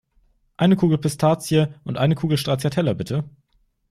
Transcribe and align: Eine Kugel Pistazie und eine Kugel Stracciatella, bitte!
Eine 0.57 0.77
Kugel 0.77 0.97
Pistazie 0.97 1.67
und 1.83 1.99
eine 1.99 2.15
Kugel 2.15 2.35
Stracciatella, 2.39 2.93
bitte! 2.93 3.29